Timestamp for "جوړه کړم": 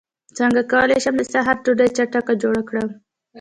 2.41-2.89